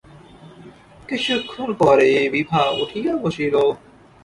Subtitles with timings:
[1.09, 3.55] কিছুক্ষণ পরে বিভা উঠিয়া বসিল।